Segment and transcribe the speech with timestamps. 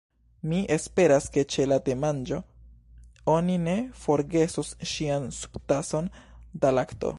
[0.51, 2.39] "Mi esperas ke ĉe la temanĝo
[3.35, 6.13] oni ne forgesos ŝian subtason
[6.65, 7.07] da lakto.